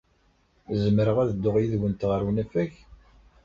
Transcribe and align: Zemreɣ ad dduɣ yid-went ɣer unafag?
Zemreɣ 0.83 1.17
ad 1.19 1.29
dduɣ 1.31 1.55
yid-went 1.59 2.07
ɣer 2.09 2.21
unafag? 2.29 2.71